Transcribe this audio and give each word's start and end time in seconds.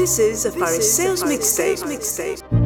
This 0.00 0.18
is 0.18 0.46
a 0.46 0.50
Paris 0.50 0.96
Sales 0.96 1.22
Mixtape. 1.22 1.82
Mixtape. 1.82 2.59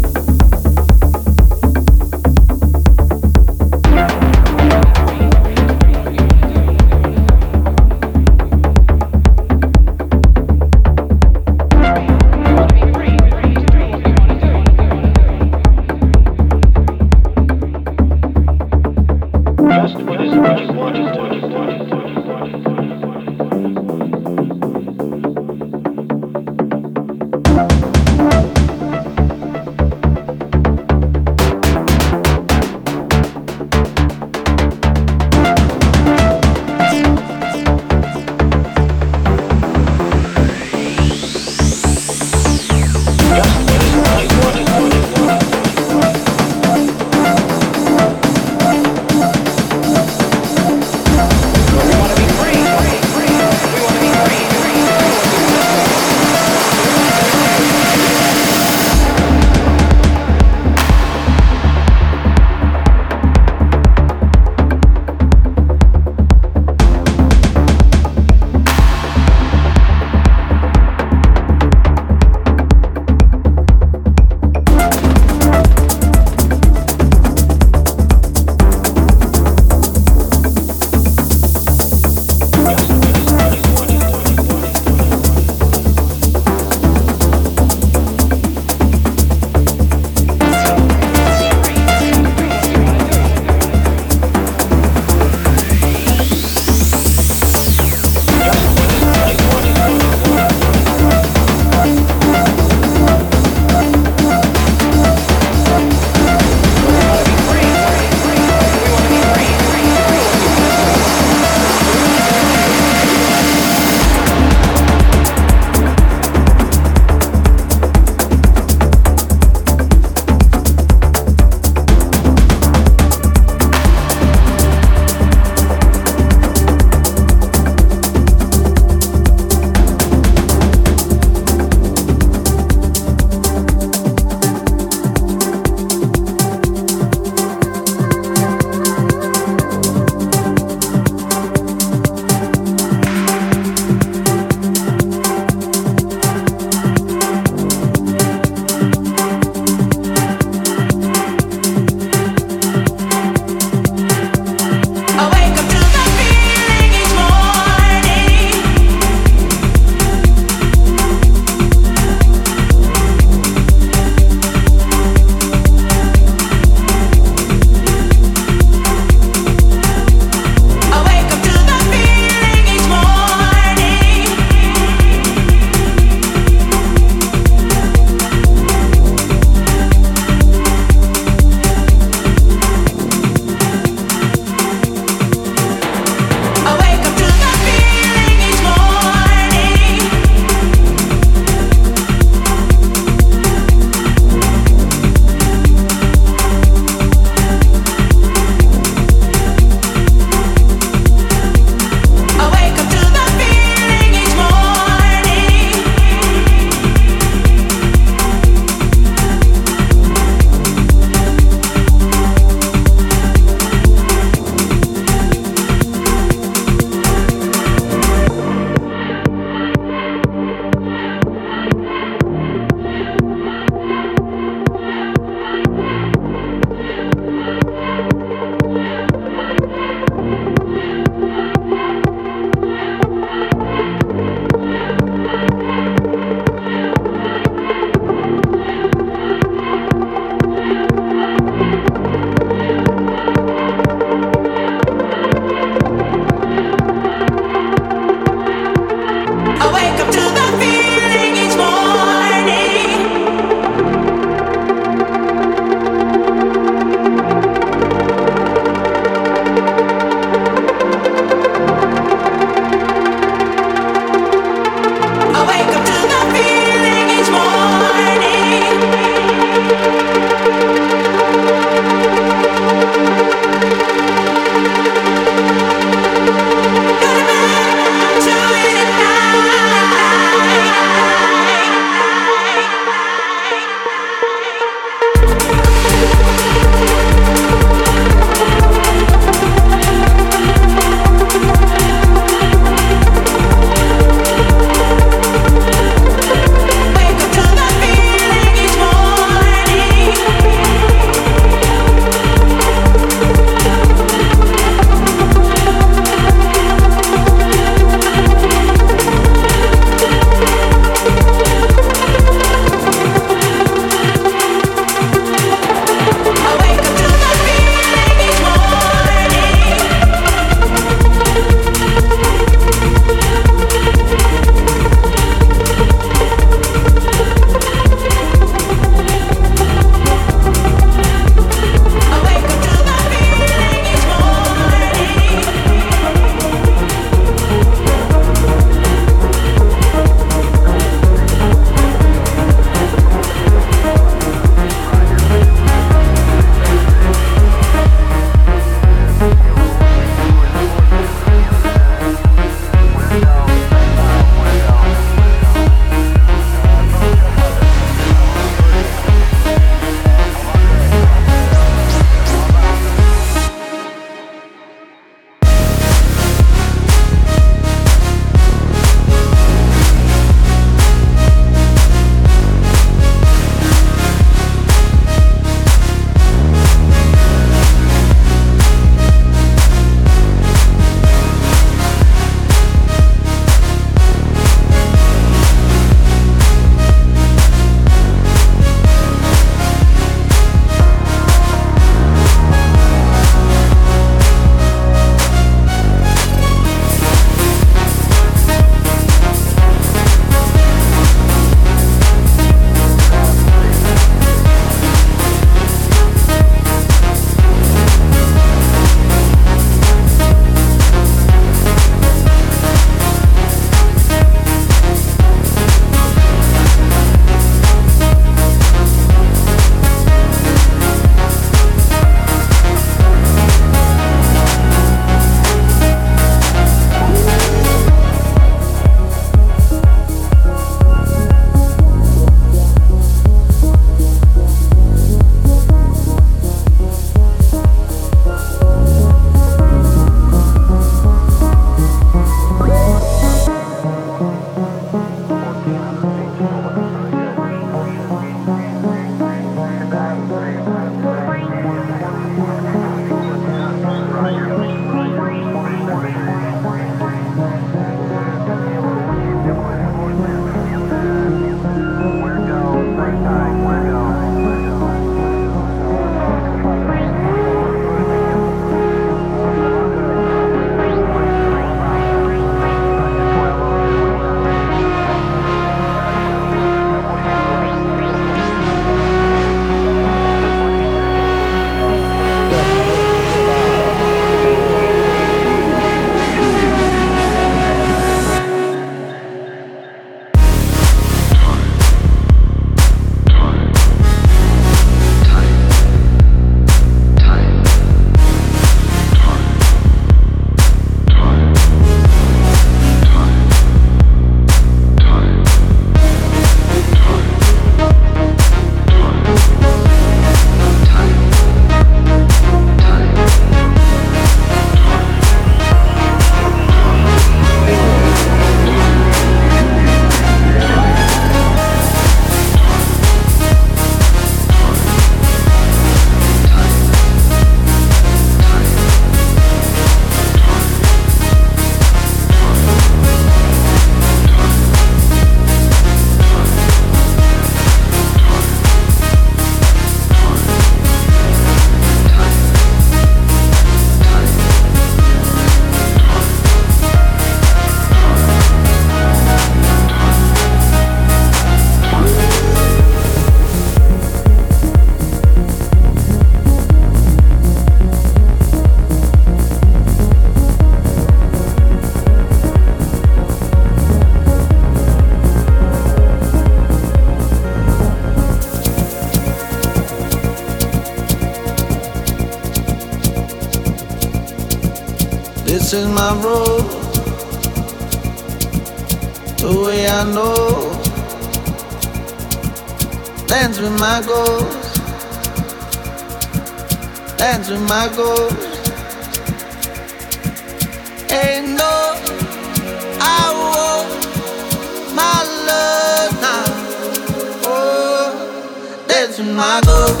My 599.35 599.61
ghost, 599.65 600.00